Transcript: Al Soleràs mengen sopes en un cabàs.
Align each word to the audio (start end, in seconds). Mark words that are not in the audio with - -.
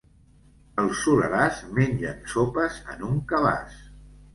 Al 0.83 0.89
Soleràs 1.01 1.61
mengen 1.83 2.27
sopes 2.35 2.85
en 2.97 3.09
un 3.15 3.25
cabàs. 3.35 3.83